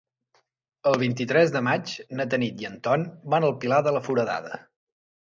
El 0.91 0.95
vint-i-tres 1.01 1.51
de 1.55 1.59
maig 1.67 1.91
na 2.19 2.25
Tanit 2.31 2.63
i 2.63 2.67
en 2.69 2.77
Ton 2.87 3.03
van 3.35 3.45
al 3.49 3.53
Pilar 3.65 3.83
de 3.89 3.93
la 3.97 4.01
Foradada. 4.07 4.57